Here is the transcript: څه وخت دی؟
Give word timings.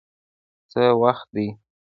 څه 0.71 0.83
وخت 1.01 1.27
دی؟ 1.35 1.47